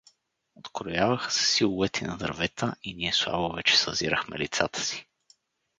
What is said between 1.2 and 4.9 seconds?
се силуети на дървета и ние слабо вече съзирахме лицата